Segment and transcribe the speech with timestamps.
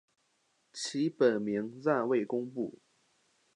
[0.73, 2.79] 其本名暂未公布。